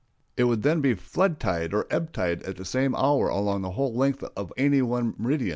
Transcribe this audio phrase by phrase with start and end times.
[0.35, 3.69] It would then be flood tide or ebb tide at the same hour along the
[3.73, 5.49] whole length of any one meridian.